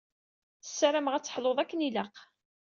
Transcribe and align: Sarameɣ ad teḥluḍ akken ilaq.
Sarameɣ 0.77 1.13
ad 1.15 1.23
teḥluḍ 1.23 1.57
akken 1.59 1.85
ilaq. 1.87 2.15